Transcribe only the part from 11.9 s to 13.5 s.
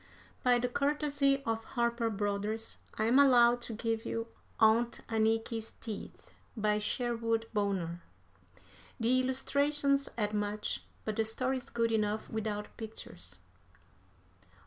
enough without pictures.